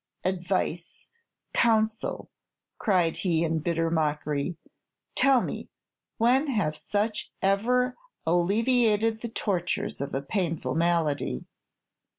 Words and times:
Advice, 0.23 1.05
counsel!" 1.53 2.31
cried 2.79 3.17
he, 3.17 3.43
in 3.43 3.59
bitter 3.59 3.91
mockery, 3.91 4.55
"tell 5.13 5.41
me, 5.43 5.69
when 6.17 6.47
have 6.47 6.75
such 6.75 7.31
ever 7.43 7.95
alleviated 8.25 9.21
the 9.21 9.29
tortures 9.29 10.01
of 10.01 10.15
a 10.15 10.21
painful 10.23 10.73
malady? 10.73 11.45